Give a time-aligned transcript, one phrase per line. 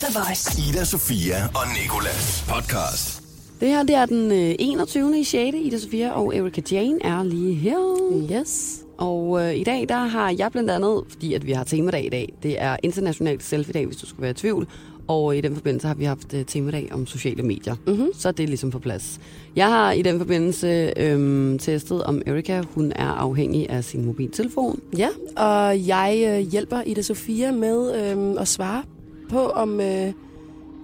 [0.00, 0.62] The Voice.
[0.68, 3.22] Ida, Sofia og Nikolas podcast.
[3.60, 5.20] Det her det er den øh, 21.
[5.20, 5.56] i 6.
[5.56, 8.38] Ida Sofia og Erika Jane er lige her.
[8.40, 8.80] Yes.
[8.98, 12.08] Og øh, i dag der har jeg blandt andet, fordi at vi har temadag i
[12.08, 14.66] dag, det er internationalt selfie-dag, hvis du skulle være i tvivl.
[15.08, 17.76] Og i den forbindelse har vi haft øh, temadag om sociale medier.
[17.86, 18.08] Mm-hmm.
[18.14, 19.20] Så det er ligesom på plads.
[19.56, 24.80] Jeg har i den forbindelse øhm, testet, om Erika hun er afhængig af sin mobiltelefon.
[24.96, 28.82] Ja, og jeg øh, hjælper Ida Sofia med øh, at svare
[29.30, 30.12] på, om øh,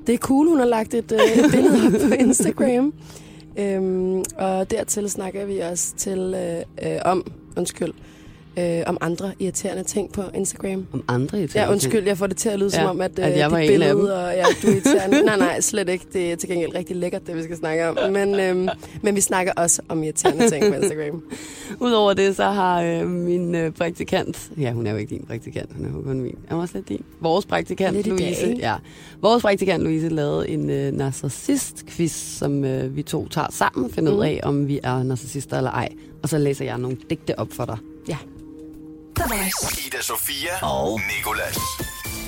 [0.06, 2.92] det er cool, hun har lagt et, øh, billede op på Instagram.
[3.58, 8.15] Øhm, og dertil snakker vi også til øh, øh, om, undskyld, øh,
[8.86, 10.86] om andre irriterende ting på Instagram.
[10.92, 11.72] Om andre irriterende Ja, ting.
[11.72, 13.58] undskyld, jeg får det til at lyde Ja, som om, at, øh, at jeg var
[13.60, 13.96] dit en af dem.
[13.98, 15.22] billede, og ja, du er irriterende.
[15.24, 16.04] nej, nej, slet ikke.
[16.12, 18.12] Det er til gengæld rigtig lækkert, det vi skal snakke om.
[18.12, 18.68] Men, øhm,
[19.02, 21.22] men vi snakker også om irriterende ting på Instagram.
[21.80, 25.70] Udover det, så har øh, min øh, praktikant, ja, hun er jo ikke din praktikant,
[25.76, 27.04] hun er jo kun min, er hun også lidt din?
[27.20, 28.74] Vores praktikant, Lidt dag, Louise, ja,
[29.22, 34.12] vores praktikant Louise lavede en øh, narcissist-quiz, som øh, vi to tager sammen og finder
[34.12, 34.18] mm.
[34.18, 35.88] ud af, om vi er narcissister eller ej.
[36.22, 37.76] Og så læser jeg nogle digte op for dig.
[38.08, 38.16] Ja.
[39.16, 39.86] The Voice.
[39.86, 41.56] Ida, Sofia og Nikolas.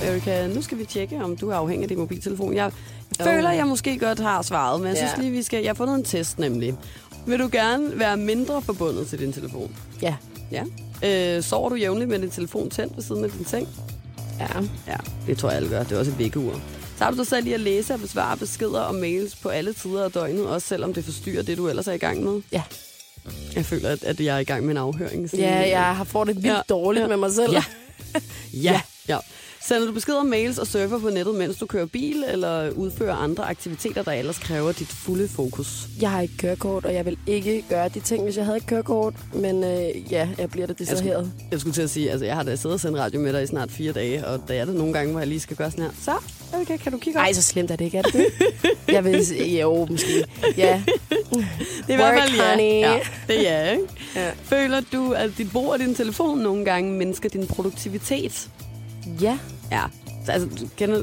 [0.03, 2.55] Erika, nu skal vi tjekke, om du er afhængig af din mobiltelefon.
[2.55, 2.71] Jeg
[3.21, 3.27] Oh.
[3.27, 5.61] føler, jeg måske godt har svaret, men jeg synes lige, vi skal...
[5.63, 6.75] Jeg har fundet en test nemlig.
[7.27, 9.77] Vil du gerne være mindre forbundet til din telefon?
[10.03, 10.15] Ja.
[10.51, 10.65] Ja.
[11.37, 13.69] Øh, sover du jævnligt med din telefon tændt ved siden af din seng?
[14.41, 14.47] Ja.
[14.87, 15.83] Ja, det tror jeg alle gør.
[15.83, 16.53] Det er også et vækkeur.
[16.99, 19.73] Så har du dig selv i at læse og besvare beskeder og mails på alle
[19.73, 22.43] tider af døgnet, også selvom det forstyrrer det, du ellers er i gang med.
[22.53, 22.63] Ja.
[23.57, 25.31] Jeg føler, at, at jeg er i gang med en afhøring.
[25.31, 26.61] sådan- Ja, jeg har fået det vildt Ja.
[26.69, 27.09] dårligt Ja.
[27.09, 27.53] med mig selv.
[27.53, 27.63] Ja.
[28.55, 28.81] Ja.
[29.09, 29.19] ja.
[29.63, 33.45] Sender du beskeder, mails og surfer på nettet, mens du kører bil, eller udfører andre
[33.45, 35.87] aktiviteter, der ellers kræver dit fulde fokus?
[36.01, 38.67] Jeg har ikke kørekort, og jeg vil ikke gøre de ting, hvis jeg havde et
[38.67, 39.15] kørekort.
[39.35, 41.33] Men øh, ja, jeg bliver det distraheret.
[41.51, 43.43] Jeg skulle til at sige, altså jeg har da siddet og sendt radio med dig
[43.43, 45.71] i snart fire dage, og der er der nogle gange, hvor jeg lige skal gøre
[45.71, 45.91] sådan her.
[46.05, 46.13] Så,
[46.61, 47.25] okay, kan du kigge op?
[47.25, 48.27] Ej, så slemt er det ikke, er det det?
[48.95, 50.25] jeg vil jo, måske.
[50.57, 50.83] Ja,
[51.87, 52.51] det er i hvert fald ja.
[52.51, 52.81] honey.
[52.81, 52.99] ja.
[53.29, 53.85] Det er, ikke?
[54.17, 54.31] Ja.
[54.43, 58.49] Føler du, at dit brug af din telefon nogle gange mindsker din produktivitet?
[59.21, 59.39] ja.
[59.73, 59.83] Ja.
[60.27, 61.03] Så, altså, du kender,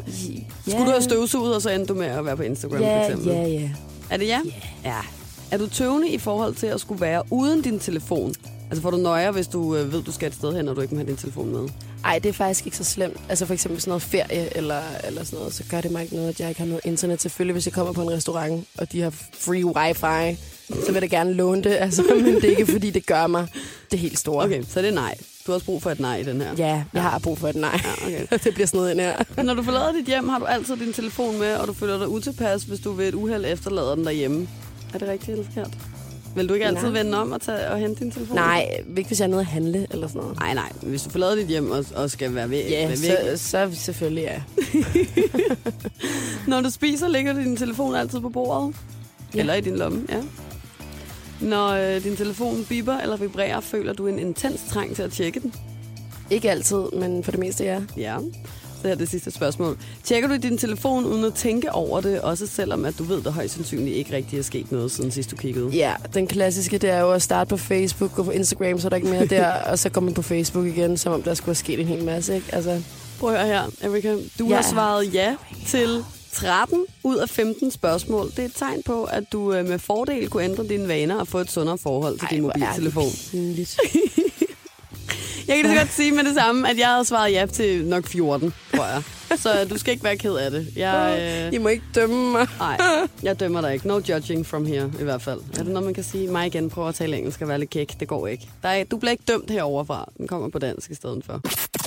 [0.67, 3.03] skulle du have støvsuget, og så endte du med at være på Instagram, for Ja,
[3.05, 3.27] eksempel?
[3.27, 3.69] ja, ja.
[4.09, 4.39] Er det ja?
[4.85, 4.97] Ja.
[5.51, 8.33] Er du tøvende i forhold til at skulle være uden din telefon?
[8.69, 10.81] Altså får du nøjer, hvis du øh, ved, du skal et sted hen, og du
[10.81, 11.69] ikke må have din telefon med?
[12.05, 13.17] Ej, det er faktisk ikke så slemt.
[13.29, 16.15] Altså for eksempel sådan noget ferie eller, eller sådan noget, så gør det mig ikke
[16.15, 17.21] noget, at jeg ikke har noget internet.
[17.21, 20.41] Selvfølgelig, hvis jeg kommer på en restaurant, og de har free wifi,
[20.85, 21.77] så vil jeg gerne låne det.
[21.79, 23.47] Altså, men det er ikke, fordi det gør mig
[23.91, 24.45] det helt store.
[24.45, 25.15] Okay, så det er nej.
[25.45, 26.53] Du har også brug for et nej i den her.
[26.57, 27.81] Ja, jeg har brug for et nej.
[27.83, 28.37] Ja, okay.
[28.43, 29.43] det bliver sådan noget ind her.
[29.43, 32.07] Når du forlader dit hjem, har du altid din telefon med, og du føler dig
[32.07, 34.47] utilpas, hvis du ved et uheld efterlader den derhjemme.
[34.93, 35.94] Er det rigtigt eller forkert?
[36.35, 37.03] Vil du ikke altid Nej.
[37.03, 38.35] vende om og, tage, og hente din telefon?
[38.35, 40.39] Nej, ikke hvis jeg er nede at handle eller sådan noget.
[40.39, 40.71] Nej, nej.
[40.81, 44.23] Hvis du forlader dit hjem og, og skal være væk, Ja, være så, så selvfølgelig
[44.23, 44.41] ja.
[46.51, 48.75] Når du spiser, ligger din telefon altid på bordet?
[49.35, 49.39] Ja.
[49.39, 50.21] Eller i din lomme, ja.
[51.41, 55.39] Når øh, din telefon biber eller vibrerer, føler du en intens trang til at tjekke
[55.39, 55.53] den?
[56.29, 57.81] Ikke altid, men for det meste ja.
[57.97, 58.17] Ja.
[58.85, 59.77] Så her er det sidste spørgsmål.
[60.03, 63.31] Tjekker du din telefon uden at tænke over det, også selvom at du ved, der
[63.31, 65.67] højst sandsynligt ikke rigtig er sket noget, siden sidst du kiggede?
[65.69, 68.89] Ja, den klassiske, det er jo at starte på Facebook, gå på Instagram, så er
[68.89, 71.47] der ikke mere der, og så går man på Facebook igen, som om der skulle
[71.47, 72.47] have sket en hel masse, ikke?
[72.51, 72.81] Altså,
[73.19, 74.15] Prøv at høre her, Erika.
[74.39, 74.55] Du Ja.
[74.55, 75.35] har svaret ja
[75.67, 76.03] til
[76.33, 78.25] 13 ud af 15 spørgsmål.
[78.29, 81.27] Det er et tegn på, at du øh, med fordel kunne ændre dine vaner og
[81.27, 83.11] få et sundere forhold til din er det mobiltelefon.
[85.47, 87.85] Jeg kan lige så godt sige med det samme, at jeg havde svaret ja til
[87.85, 89.03] nok 14, tror jeg.
[89.37, 90.67] Så du skal ikke være ked af det.
[90.75, 91.17] Jeg,
[91.47, 92.47] øh, I må ikke dømme mig.
[92.59, 92.77] nej,
[93.23, 93.87] jeg dømmer dig ikke.
[93.87, 95.39] No judging from here, i hvert fald.
[95.53, 96.27] Er det noget, man kan sige?
[96.27, 97.99] Mig igen, prøv at tale engelsk og være lidt kæk.
[97.99, 98.49] Det går ikke.
[98.63, 100.09] Der er, du bliver ikke dømt herovre fra.
[100.17, 101.41] Den kommer på dansk i stedet for.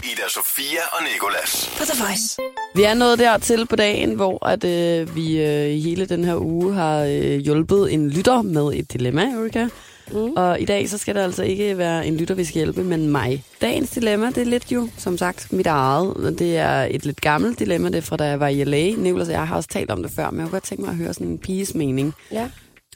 [0.05, 1.71] Ida, Sofia og Nikolas.
[1.79, 2.37] På The Voice.
[2.75, 6.75] Vi er nået dertil på dagen, hvor at, øh, vi øh, hele den her uge
[6.75, 9.67] har øh, hjulpet en lytter med et dilemma, Erika.
[10.13, 10.33] Mm.
[10.37, 13.09] Og i dag så skal det altså ikke være en lytter, vi skal hjælpe, men
[13.09, 13.45] mig.
[13.61, 16.37] Dagens dilemma, det er lidt jo, som sagt, mit eget.
[16.39, 18.91] Det er et lidt gammelt dilemma, det er fra da jeg var i LA.
[18.91, 20.91] Nicolas og jeg har også talt om det før, men jeg kunne godt tænke mig
[20.91, 22.15] at høre sådan en piges mening.
[22.33, 22.49] Ja.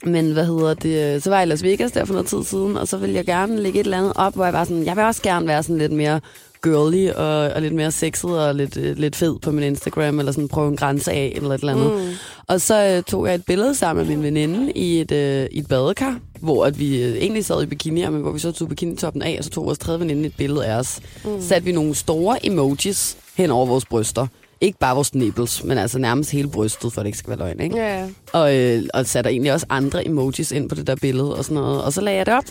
[0.05, 1.23] Men hvad hedder det?
[1.23, 3.25] Så var jeg i Las Vegas der for noget tid siden, og så ville jeg
[3.25, 5.63] gerne lægge et eller andet op, hvor jeg var sådan, jeg vil også gerne være
[5.63, 6.19] sådan lidt mere
[6.63, 10.31] girly og, og lidt mere sexet og lidt, øh, lidt fed på min Instagram, eller
[10.31, 11.91] sådan prøve en grænse af, eller et eller andet.
[11.93, 12.13] Mm.
[12.47, 15.59] Og så øh, tog jeg et billede sammen med min veninde i et, øh, i
[15.59, 18.69] et badekar, hvor at vi øh, egentlig sad i bikinier, men hvor vi så tog
[18.69, 20.99] bikinitoppen af, og så tog vores tredje veninde et billede af os.
[21.25, 21.41] Mm.
[21.41, 24.27] Satte vi nogle store emojis hen over vores bryster.
[24.61, 27.39] Ikke bare vores nipples, men altså nærmest hele brystet, for at det ikke skal være
[27.39, 27.77] løgn, ikke?
[27.77, 28.07] Ja, ja.
[28.33, 31.55] Og, øh, og satte egentlig også andre emojis ind på det der billede og sådan
[31.55, 31.83] noget.
[31.83, 32.43] Og så lagde jeg det op.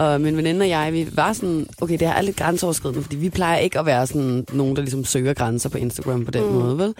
[0.00, 3.16] Og min veninde og jeg, vi var sådan, okay, det her er lidt grænseoverskridende, fordi
[3.16, 6.44] vi plejer ikke at være sådan nogen, der ligesom søger grænser på Instagram på den
[6.44, 6.52] mm.
[6.52, 6.94] måde, vel?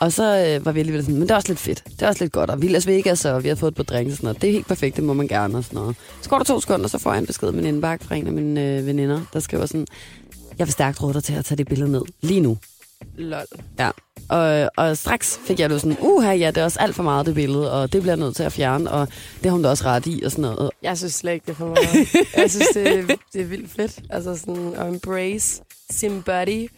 [0.00, 1.84] Og så øh, var vi alligevel sådan, men det er også lidt fedt.
[1.84, 2.50] Det er også lidt godt.
[2.50, 4.42] Og vi er Las Vegas, og vi har fået et par drinks og sådan noget.
[4.42, 5.96] Det er helt perfekt, det må man gerne og sådan noget.
[6.22, 8.26] Så går der to sekunder, så får jeg en besked med en indbakke fra en
[8.26, 9.86] af mine øh, veninder, der skriver sådan,
[10.58, 12.02] jeg vil stærkt råde dig til at tage det billede ned.
[12.20, 12.58] Lige nu.
[13.16, 13.46] Lol.
[13.78, 13.90] Ja.
[14.28, 17.26] Og, og straks fik jeg det sådan, uha, ja, det er også alt for meget
[17.26, 19.68] det billede, og det bliver jeg nødt til at fjerne, og det har hun da
[19.68, 20.70] også ret i, og sådan noget.
[20.82, 22.14] Jeg synes slet ikke, det er for meget.
[22.42, 24.00] jeg synes, det, er- det er vildt fedt.
[24.10, 26.68] Altså sådan at embrace sin body.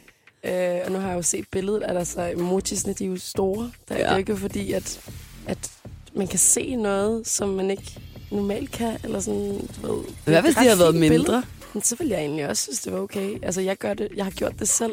[0.44, 3.16] Øh, og nu har jeg jo set billedet af der så emojisene, de er jo
[3.18, 3.70] store.
[3.88, 4.12] Der er Ja.
[4.12, 4.16] ja.
[4.18, 5.00] ikke fordi, at,
[5.46, 5.70] at
[6.14, 8.00] man kan se noget, som man ikke
[8.30, 8.96] normalt kan.
[9.04, 10.04] Eller sådan, du ved.
[10.04, 11.18] Det Hvad er hvis de havde været fint billede.
[11.22, 11.42] mindre?
[11.74, 13.38] Men så vil jeg egentlig også synes, det var okay.
[13.44, 14.92] Altså, jeg, gør det, jeg har gjort det selv.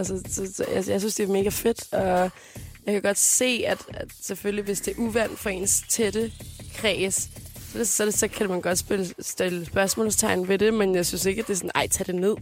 [0.00, 1.84] Altså, så, så, jeg, jeg synes, det er mega fedt.
[1.92, 2.30] Og
[2.86, 6.32] jeg kan godt se, at, at selvfølgelig, hvis det er uvandt for ens tætte
[6.76, 7.28] kreds,
[7.72, 11.26] så, så, det, så kan man godt spille, stille spørgsmålstegn ved det, men jeg synes
[11.26, 12.34] ikke, at det er sådan, ej, tag det ned.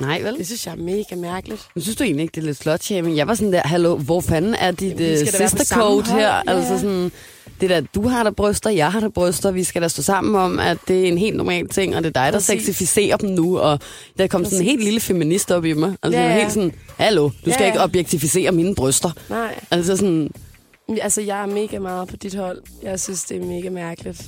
[0.00, 0.38] Nej, vel?
[0.38, 1.68] Det synes jeg er mega mærkeligt.
[1.74, 3.16] Men synes du egentlig ikke, det er lidt slut-shaming?
[3.16, 5.64] Jeg var sådan der, hallo, hvor fanden er dit uh, skal da være på sister
[5.64, 6.20] samme code hold.
[6.20, 6.28] her?
[6.28, 7.12] Ja, Altså sådan,
[7.62, 10.34] det der, du har der bryster, jeg har der bryster, vi skal da stå sammen
[10.36, 12.46] om, at det er en helt normal ting, og det er dig, der Præcis.
[12.66, 13.78] sexificerer dem nu, og
[14.18, 14.70] der kom sådan en Præcis.
[14.70, 15.94] helt lille feminist op i mig.
[16.02, 16.36] Altså, Ja, ja, ja.
[16.36, 16.40] ja.
[16.42, 17.84] helt sådan, hallo, du skal Ja, ikke ja.
[17.84, 19.10] objektificere mine bryster.
[19.30, 19.60] Nej.
[19.70, 20.30] Altså sådan,
[21.02, 22.62] Altså, jeg er mega meget på dit hold.
[22.82, 24.22] Jeg synes, det er mega mærkeligt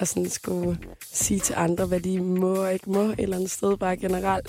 [0.00, 0.78] at sådan skulle
[1.12, 4.48] sige til andre, hvad de må og ikke må et eller andet sted, bare generelt.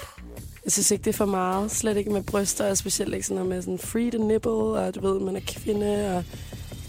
[0.65, 1.71] Jeg synes ikke, det er for meget.
[1.71, 4.95] Slet ikke med bryster, og specielt ikke sådan noget med sådan free the nipple, og
[4.95, 6.23] du ved, man er kvinde, og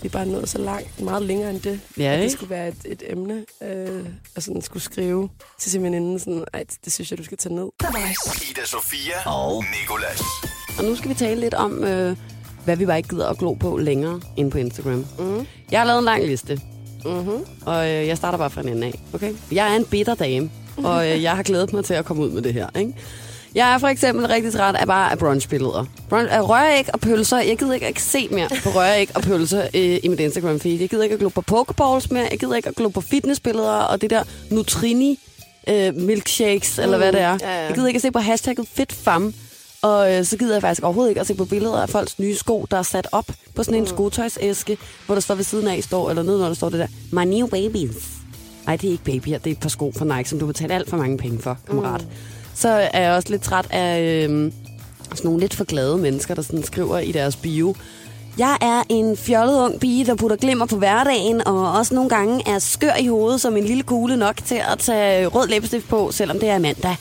[0.02, 1.80] vi er bare nået så langt, meget længere end det.
[1.98, 2.32] Ja, at det ikke?
[2.32, 4.04] skulle være et, et emne, øh,
[4.36, 5.28] og sådan skulle skrive
[5.58, 7.68] til sin veninde, sådan, ej, det synes jeg, du skal tage ned.
[8.50, 10.22] Ida Sofia og Nikolas.
[10.78, 12.16] og nu skal vi tale lidt om, øh,
[12.64, 15.06] hvad vi bare ikke gider at glo på længere ind på Instagram.
[15.18, 15.46] Mm.
[15.70, 16.60] Jeg har lavet en lang liste,
[17.04, 17.44] Mm-hmm.
[17.66, 19.00] og øh, jeg starter bare fra en ende af.
[19.12, 19.34] Okay?
[19.52, 22.30] Jeg er en bitter dame, og øh, jeg har glædet mig til at komme ud
[22.30, 22.68] med det her.
[22.78, 22.92] Ikke?
[23.54, 25.84] Jeg er for eksempel rigtig træt af bare af brunchbilleder.
[26.08, 27.38] Brunch, af røræg og pølser.
[27.38, 30.80] Jeg gider ikke at se mere på røræg og pølser øh, i mit Instagram feed.
[30.80, 32.28] Jeg gider ikke at glo på pokeballs mere.
[32.30, 35.18] Jeg gider ikke at glo på fitnessbilleder og det der Nutrini
[35.68, 37.38] øh, milkshakes, mm, eller hvad det er.
[37.42, 37.66] ja, ja.
[37.66, 39.34] Jeg gider ikke at se på hashtagget fitfam.
[39.82, 42.34] Og øh, så gider jeg faktisk overhovedet ikke at se på billeder af folks nye
[42.34, 45.82] sko, der er sat op på sådan en skotøjsæske, hvor der står ved siden af,
[45.82, 47.96] står, eller nedenunder står det der, my new babies.
[48.66, 50.74] Nej, det er ikke babyer, det er et par sko fra Nike, som du betaler
[50.74, 52.00] alt for mange penge for, kammerat.
[52.00, 52.08] Mm.
[52.54, 54.52] Så er jeg også lidt træt af øh,
[55.10, 57.74] sådan nogle lidt for glade mennesker, der sådan skriver i deres bio,
[58.38, 62.42] jeg er en fjollet ung pige, der putter glimmer på hverdagen, og også nogle gange
[62.46, 66.10] er skør i hovedet som en lille kugle nok til at tage rød læbestift på,
[66.12, 66.96] selvom det er mandag.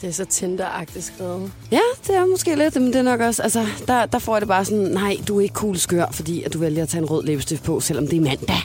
[0.00, 1.52] Det er så Tinder-agtigt skrevet.
[1.70, 4.40] Ja, det er måske lidt, men det er nok også, altså, der, der får jeg
[4.40, 7.02] det bare sådan, nej, du er ikke cool skør, fordi at du vælger at tage
[7.02, 8.62] en rød læbestift på, selvom det er mandag.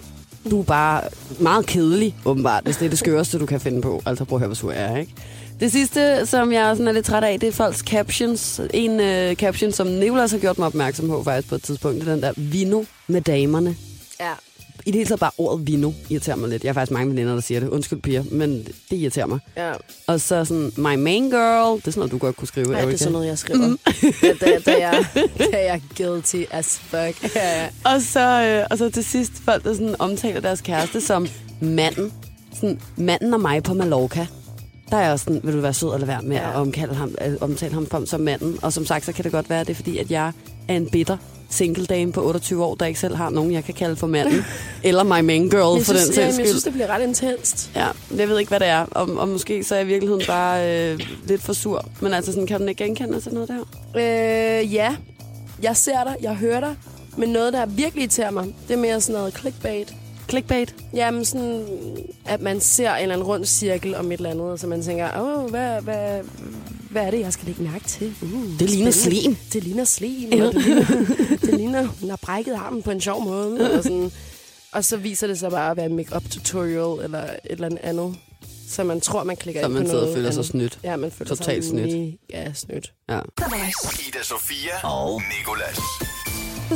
[0.52, 1.02] Du er bare
[1.40, 4.02] meget kedelig, åbenbart, hvis det er det skøreste, du kan finde på.
[4.06, 5.14] Altså, prøv at høre, hvor sur jeg er, ikke?
[5.62, 8.62] Det sidste, som jeg sådan er lidt træt af, det er folks captions.
[8.74, 12.08] En uh, caption, som Nicolas har gjort mig opmærksom på faktisk på et tidspunkt, det
[12.08, 13.76] er den der vino med damerne.
[14.20, 14.32] Ja.
[14.86, 16.64] I det hele taget bare ordet vino irriterer mig lidt.
[16.64, 17.70] Jeg har faktisk mange veninder, der siger det.
[17.70, 19.40] Undskyld, piger, men det irriterer mig.
[19.58, 19.72] Ja.
[20.08, 22.86] Og så sådan, my main girl, det er sådan noget, du godt kunne skrive, Ja,
[22.86, 23.68] det er sådan noget, jeg skriver.
[23.68, 23.78] Mm.
[24.40, 25.06] da, da, jeg,
[25.38, 27.36] da jeg er guilty as fuck.
[27.36, 27.68] Ja, ja.
[27.86, 31.28] Og så, øh, og så til sidst folk, der sådan omtaler deres kæreste som
[31.60, 32.14] manden.
[32.54, 34.28] Sådan, manden og mig på Mallorca.
[34.92, 36.50] Der er jeg også sådan, vil du være sød eller være med Ja.
[36.50, 38.60] at omkalde ham, øh, omtale ham som- som manden.
[38.62, 40.32] Og som sagt, så kan det godt være, at det er fordi, at jeg
[40.68, 41.18] er en bitter
[41.50, 44.46] single dame på 28 år, der ikke selv har nogen, jeg kan kalde for manden.
[44.84, 46.64] eller my main girl, Jeg for synes, den sags men jeg synes, skyld.
[46.64, 47.72] det bliver ret intenst.
[47.76, 47.88] Ja,
[48.18, 48.86] jeg ved ikke, hvad det er.
[48.92, 51.86] Og, og måske så er jeg i virkeligheden bare øh, lidt for sur.
[52.02, 53.60] Men altså, sådan, kan du ikke genkende til noget der?
[54.62, 54.96] Øh, ja.
[55.64, 56.76] Jeg ser dig, jeg hører dig.
[57.18, 59.94] Men noget, der virkelig irriterer mig, det er mere sådan noget clickbait.
[60.32, 60.76] Clickbait.
[60.94, 61.66] Jamen sådan,
[62.26, 65.22] at man ser en eller anden rund cirkel om et eller andet, så man tænker,
[65.22, 66.22] åh, hvad, hvad,
[66.90, 68.14] hvad er det, jeg skal lægge mærke til?
[68.22, 68.92] Uh, Det ligner spændende.
[69.22, 69.38] slim.
[69.54, 70.86] Det ligner slim, og det ligner,
[71.42, 73.72] det ligner, hun har brækket armen på en sjov måde.
[73.78, 74.12] Og, sådan.
[74.72, 78.16] og så viser det sig bare at være en make-up tutorial eller et eller andet.
[78.70, 80.52] Så man tror, man klikker Så ind man på sidder og noget føler sig andet.
[80.52, 80.80] snydt.
[80.84, 82.16] Ja, man føler Totalt sig snydt.
[82.30, 82.94] Ja, snydt.
[83.10, 83.20] Ja.
[84.08, 85.80] Ida Sofia og Nikolas.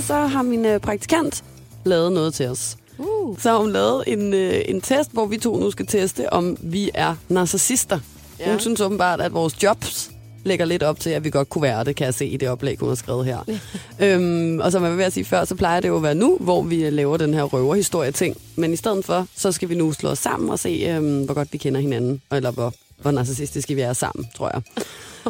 [0.08, 1.44] Så har min øh, praktikant
[1.86, 2.78] lavet noget til os.
[3.26, 3.40] Uh.
[3.40, 6.58] Så har hun lavet en, øh, en test, hvor vi to nu skal teste, om
[6.62, 8.00] vi er narcissister.
[8.40, 8.50] Ja.
[8.50, 10.12] Hun synes åbenbart, at vores jobs
[10.44, 12.50] lægger lidt op til, at vi godt kunne være det, kan jeg se i det
[12.50, 13.40] oplæg, hun har skrevet her.
[14.04, 16.16] øhm, og som jeg var ved at sige før, så plejer det jo at være
[16.16, 18.38] nu, hvor vi laver den her røverhistorie-ting.
[18.56, 21.34] Men i stedet for, så skal vi nu slå os sammen og se, øhm, hvor
[21.34, 24.62] godt vi kender hinanden, eller hvor, hvor narcissistiske vi er sammen, tror jeg.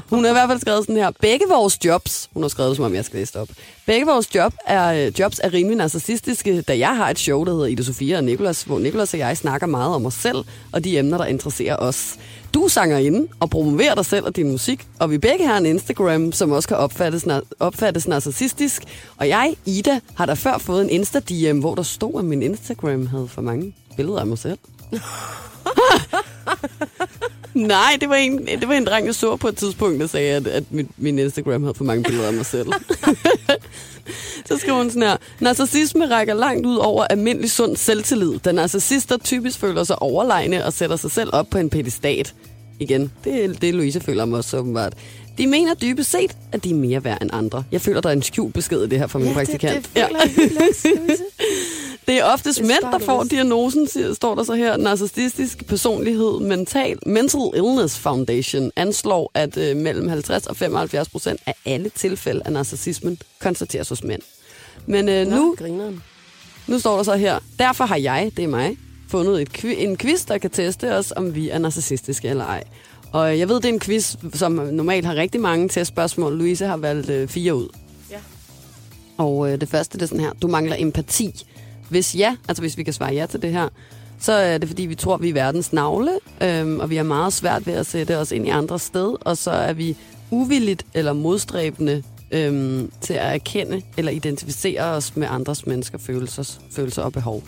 [0.10, 1.12] Hun har i hvert fald skrevet sådan her.
[1.22, 3.48] Begge vores jobs, hun har skrevet, som om jeg skal læse det op.
[3.86, 7.66] Begge vores job er, jobs er rimelig narcissistiske, da jeg har et show, der hedder
[7.66, 10.38] Ida Sofia og Nikolas, hvor Nikolas og jeg snakker meget om os selv
[10.72, 12.16] og de emner, der interesserer os.
[12.54, 15.66] Du er sangerinde og promoverer dig selv og din musik, og vi begge har en
[15.66, 17.26] Instagram, som også kan opfattes,
[17.60, 18.84] opfattes narcissistisk.
[19.18, 23.08] Og jeg, Ida, har da før fået en Insta-DM, hvor der stod, at min Instagram
[23.08, 24.58] havde for mange billeder af mig selv.
[27.56, 30.36] Nej, det var, en, det var en dreng, jeg så på et tidspunkt, der sagde,
[30.36, 32.68] at, at min, min Instagram havde for mange billeder af mig selv.
[34.46, 35.18] Så skriver hun sådan her.
[35.40, 40.74] Narcissisme rækker langt ud over almindelig sund selvtillid, da narcissister typisk føler sig overlegne og
[40.74, 42.34] sætter sig selv op på en pedestat.
[42.80, 44.94] Igen, det er det, Louise føler om også åbenbart.
[45.38, 47.64] De mener dybest set, at de er mere værd end andre.
[47.72, 49.76] Jeg føler, der er en skjult besked i det her fra min ja, praktikant.
[49.76, 50.20] Det, det føler
[50.86, 51.10] ja.
[51.10, 51.18] jeg
[52.08, 54.78] Det er oftest det mænd, der får diagnosen, står der så her.
[54.78, 61.54] Narcissistisk personlighed mental, Mental Illness Foundation anslår, at øh, mellem 50 og 75 procent af
[61.66, 64.22] alle tilfælde af narcissismen konstateres hos mænd.
[64.86, 66.04] Men øh, Nå, nu, grineren.
[66.68, 68.78] nu står der så her, derfor har jeg, det er mig,
[69.10, 72.64] fundet et, en quiz, der kan teste os, om vi er narcissistiske eller ej.
[73.12, 76.38] Og jeg ved, det er en quiz, som normalt har rigtig mange testspørgsmål.
[76.38, 77.68] Louise har valgt øh, fire ud.
[78.12, 78.18] Ja.
[79.18, 81.46] Og øh, det første det er sådan her, du mangler empati.
[81.90, 83.70] Hvis ja, altså hvis vi kan svare ja til det her,
[84.20, 87.34] så er det fordi, vi tror, vi er verdens navle, øhm, og vi har meget
[87.34, 89.98] svært ved at sætte os ind i andre sted, og så er vi
[90.32, 97.02] uvilligt eller modstræbende øhm, til at erkende eller identificere os med andres mennesker følelser, følelser
[97.02, 97.44] og behov.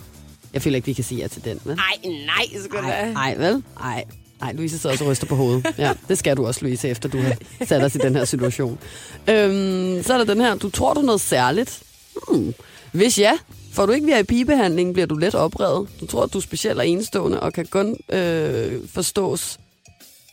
[0.53, 1.75] Jeg føler ikke, vi kan sige ja til den, vel?
[1.75, 3.63] Nej, nej, skal Nej, nej, vel?
[3.79, 4.03] Nej.
[4.41, 5.65] Nej, Louise sidder også og ryster på hovedet.
[5.77, 8.79] Ja, det skal du også, Louise, efter du har sat os i den her situation.
[9.27, 11.83] Øhm, så er der den her, du tror du noget særligt?
[12.31, 12.53] Hmm.
[12.91, 13.31] Hvis ja,
[13.77, 15.89] får du ikke VIP-behandling, bliver du let oprevet.
[16.01, 19.59] Du tror, at du er speciel og enestående og kan kun øh, forstås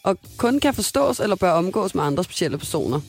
[0.03, 3.01] og kun kan forstås eller bør omgås med andre specielle personer.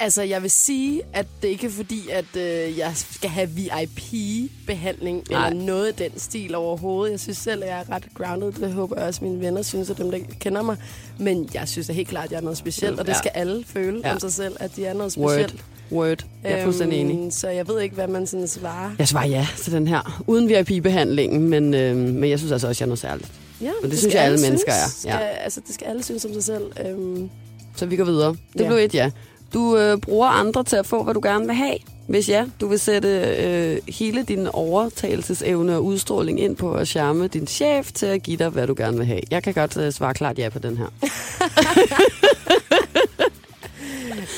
[0.00, 5.22] Altså, jeg vil sige, at det ikke er fordi, at øh, jeg skal have VIP-behandling
[5.30, 7.12] eller noget i den stil overhovedet.
[7.12, 8.52] Jeg synes selv, at jeg er ret grounded.
[8.52, 10.76] Det håber jeg også, mine venner synes, at dem, der kender mig.
[11.18, 13.18] Men jeg synes da helt klart, at jeg er noget specielt, og det ja.
[13.18, 14.12] skal alle føle ja.
[14.12, 15.64] om sig selv, at de er noget specielt.
[15.92, 16.06] Word.
[16.08, 16.24] Word.
[16.44, 17.18] Jeg er fuldstændig enig.
[17.18, 18.90] Øhm, så jeg ved ikke, hvad man sådan svarer.
[18.98, 20.22] Jeg svarer ja til den her.
[20.26, 23.32] Uden VIP-behandlingen, men, øh, men jeg synes altså også, at jeg er noget særligt.
[23.60, 24.88] Ja, og det, det synes jeg, alle, alle mennesker er.
[24.88, 25.18] Skal, ja.
[25.18, 26.62] Altså, det skal alle synes om sig selv.
[26.86, 27.30] Øhm,
[27.76, 28.36] så vi går videre.
[28.52, 28.66] Det ja.
[28.66, 29.10] blev et ja.
[29.54, 31.76] Du øh, bruger andre til at få, hvad du gerne vil have.
[32.06, 37.26] Hvis ja, du vil sætte øh, hele din overtagelsesevne og udstråling ind på at charme
[37.26, 39.20] din chef til at give dig, hvad du gerne vil have.
[39.30, 40.86] Jeg kan godt øh, svare klart ja på den her.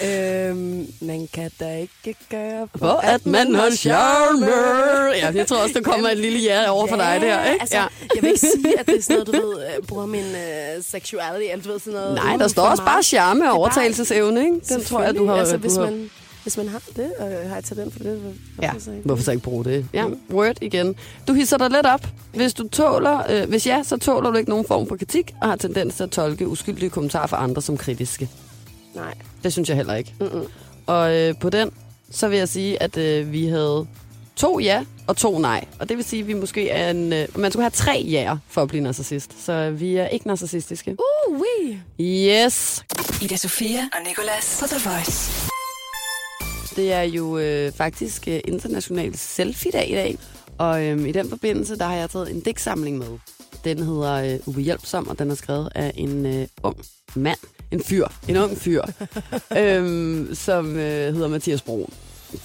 [0.04, 4.46] øhm, man kan da ikke gøre på, for at man har charme.
[5.16, 7.44] Ja, jeg tror også, der kommer et lille ja over for dig der.
[7.44, 7.60] Ikke?
[7.60, 7.84] Altså, ja.
[8.14, 10.84] Jeg vil ikke sige, at det er sådan noget, du ved, øh, bruger min uh,
[10.84, 12.14] sexuality, eller du ved sådan noget.
[12.14, 14.60] Nej, der står også bare charme og overtagelsesevne, ikke?
[14.68, 15.34] Den tror jeg, du har...
[15.34, 16.10] Altså, hvis man,
[16.42, 19.02] hvis man har det, og har et talent for det, hvorfor ja, så ikke?
[19.04, 19.86] hvorfor så ikke bruge det?
[19.92, 20.18] Ja, mm.
[20.30, 20.94] word igen.
[21.28, 22.06] Du hisser dig lidt op.
[22.34, 25.48] Hvis du tåler, øh, hvis ja, så tåler du ikke nogen form for kritik, og
[25.48, 28.28] har tendens til at tolke uskyldige kommentarer fra andre som kritiske.
[28.94, 29.14] Nej.
[29.42, 30.14] Det synes jeg heller ikke.
[30.20, 30.46] Mm-mm.
[30.86, 31.70] Og øh, på den,
[32.10, 33.86] så vil jeg sige, at øh, vi havde
[34.36, 35.64] to ja og to nej.
[35.78, 37.12] Og det vil sige, at vi måske er en...
[37.12, 39.44] Øh, man skulle have tre ja'er for at blive narcissist.
[39.44, 40.96] Så vi er ikke narcissistiske.
[41.28, 41.78] Uh, oui.
[42.00, 42.84] Yes.
[43.22, 45.50] Ida Sofia og Nicolas på The Voice.
[46.76, 50.18] Det er jo øh, faktisk øh, international selfie-dag i dag.
[50.58, 53.18] Og øh, i den forbindelse, der har jeg taget en digtsamling med.
[53.64, 56.76] Den hedder øh, Ubehjælpsom, og den er skrevet af en øh, ung
[57.14, 57.38] mand.
[57.70, 58.06] En fyr.
[58.28, 58.82] En ung fyr.
[59.58, 61.92] øhm, som øh, hedder Mathias Broen.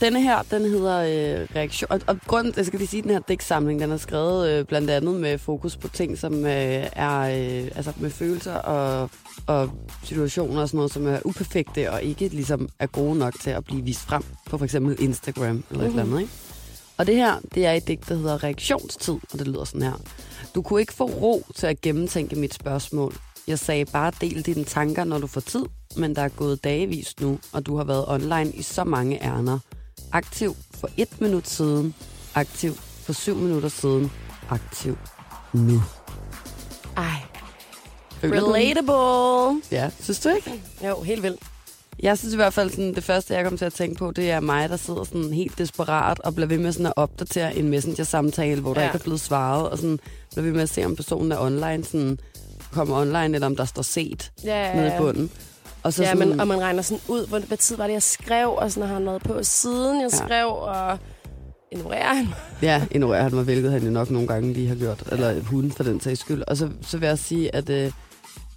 [0.01, 1.91] Denne her, den hedder øh, Reaktion.
[1.91, 4.89] Og, og grunden, jeg skal lige sige, den her digtsamling, den er skrevet øh, blandt
[4.89, 9.09] andet med fokus på ting, som øh, er øh, altså med følelser og,
[9.47, 9.69] og
[10.03, 13.65] situationer og sådan noget, som er uperfekte og ikke ligesom er gode nok til at
[13.65, 15.81] blive vist frem på for eksempel Instagram eller mm-hmm.
[15.83, 16.33] et eller andet, ikke?
[16.97, 20.01] Og det her, det er et digt, der hedder Reaktionstid, og det lyder sådan her.
[20.55, 23.13] Du kunne ikke få ro til at gennemtænke mit spørgsmål.
[23.47, 25.65] Jeg sagde bare del dine tanker, når du får tid,
[25.97, 29.59] men der er gået dagevis nu, og du har været online i så mange ærner.
[30.11, 31.95] Aktiv for et minut siden,
[32.35, 34.11] aktiv for syv minutter siden,
[34.49, 34.97] aktiv
[35.53, 35.81] nu.
[36.97, 37.21] Ej.
[38.23, 39.61] Relatable.
[39.71, 40.61] Ja, synes du ikke?
[40.87, 41.39] Jo, helt vildt.
[41.99, 44.31] Jeg synes i hvert fald, sådan, det første, jeg kommer til at tænke på, det
[44.31, 47.69] er mig, der sidder sådan helt desperat og bliver ved med sådan at opdatere en
[47.69, 48.87] messenger-samtale, hvor der ja.
[48.87, 49.99] ikke er blevet svaret, og sådan
[50.31, 52.19] bliver ved med at se, om personen er online, sådan
[52.75, 54.75] kommer online, eller om der står set ja, ja, ja.
[54.75, 55.31] nede i bunden.
[55.83, 57.93] Og, så ja, sådan, men, og man regner sådan ud, hvor, hvad tid var det,
[57.93, 60.17] jeg skrev, og sådan har han noget på siden, jeg ja.
[60.25, 60.97] skrev, og
[61.71, 62.27] ignorerer han
[62.61, 65.71] Ja, ignorerer han mig, hvilket han jo nok nogle gange lige har gjort, eller hunden
[65.71, 66.43] for den sags skyld.
[66.47, 67.69] Og så, så vil jeg sige, at...
[67.69, 67.91] Øh,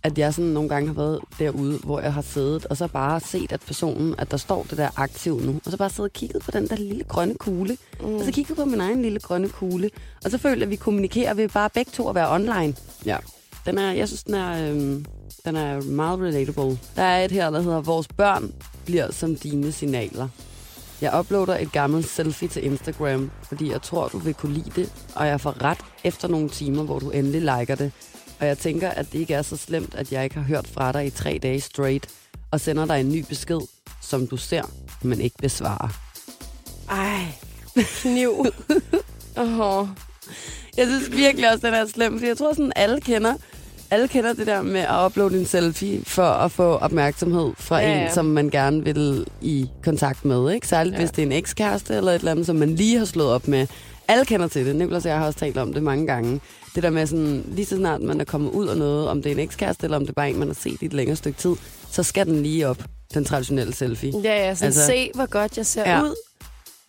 [0.03, 3.21] at jeg sådan nogle gange har været derude, hvor jeg har siddet, og så bare
[3.21, 6.13] set, at personen, at der står det der aktiv nu, og så bare siddet og
[6.13, 8.15] kigget på den der lille grønne kugle, mm.
[8.15, 9.91] og så kigget på min egen lille grønne kugle,
[10.25, 12.75] og så føler at vi kommunikerer ved bare begge to at være online.
[13.07, 13.17] Ja.
[13.69, 15.05] Den er, jeg synes, den er, øhm,
[15.45, 16.79] Den er meget relatable.
[16.97, 18.53] Der er et her, der hedder, vores børn
[18.85, 20.29] bliver som dine signaler.
[21.01, 24.93] Jeg uploader et gammelt selfie til Instagram, fordi jeg tror, du vil kunne lide det,
[25.15, 27.93] og jeg får ret efter nogle timer, hvor du endelig liker det.
[28.41, 30.93] Og jeg tænker, at det ikke er så slemt, at jeg ikke har hørt fra
[30.93, 32.09] dig i tre dage straight,
[32.51, 33.61] og sender dig en ny besked,
[34.03, 34.63] som du ser,
[35.03, 35.89] men ikke besvarer.
[36.91, 37.21] Ej,
[38.03, 38.47] kniv.
[39.39, 39.89] Åh,
[40.77, 43.35] Jeg synes virkelig også, den er slem, for jeg tror sådan, alle kender,
[43.91, 47.91] alle kender det der med at uploade en selfie for at få opmærksomhed fra Ja,
[47.99, 50.53] ja, en, som man gerne vil i kontakt med.
[50.53, 50.69] Ikke?
[50.69, 50.99] Særligt Ja.
[51.01, 53.49] hvis det er en ekskæreste eller et eller andet, som man lige har slået op
[53.49, 53.67] med.
[54.09, 54.77] Alle kender til det.
[54.77, 56.41] Nicolas og jeg har også talt om det mange gange.
[56.75, 59.31] Det der med sådan, lige så snart man er kommet ud af noget, om det
[59.33, 61.17] er en ekskæreste eller om det er bare en, man har set i et længere
[61.17, 61.55] stykke tid,
[61.91, 62.79] så skal den lige op,
[63.15, 64.13] den traditionelle selfie.
[64.25, 65.91] ja, ja, sådan, altså, se hvor godt jeg ser.
[65.91, 66.03] Ja.
[66.03, 66.15] ud.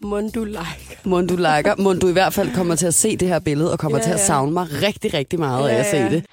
[0.04, 1.00] Mund du like.
[1.06, 3.72] Må du liker, må du i hvert fald kommer til at se det her billede,
[3.72, 4.26] og kommer Ja, til at ja.
[4.26, 6.04] savne mig rigtig, rigtig meget af Ja, at se ja.
[6.04, 6.26] det.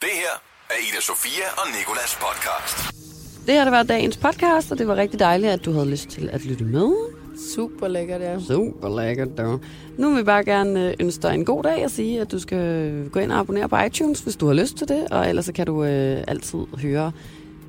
[0.00, 0.34] Det her
[0.70, 2.94] er Ida Sofia og Nikolas podcast.
[3.46, 6.08] Det her det var dagens podcast, og det var rigtig dejligt, at du havde lyst
[6.08, 6.92] til at lytte med.
[7.54, 8.38] Super lækkert, ja.
[8.40, 9.60] Super lækkert, dog.
[9.98, 12.38] Nu vil vi bare gerne øh, ønske dig en god dag og sige, at du
[12.38, 15.06] skal gå ind og abonnere på iTunes, hvis du har lyst til det.
[15.10, 17.12] Og ellers så kan du øh, altid høre,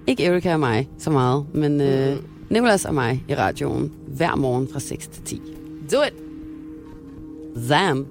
[0.08, 2.24] ikke Erika og mig så meget, men øh, Mm.
[2.50, 5.42] Nicolas og mig i radioen hver morgen fra 6 til 10.
[5.92, 6.14] Do it.
[7.68, 8.08] Zam!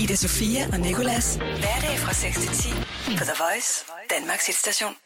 [0.00, 1.36] Ida Sofia og Nicolas.
[1.36, 2.68] Hverdag fra 6 til 10
[3.18, 5.03] på The Voice, Danmarks hitstation.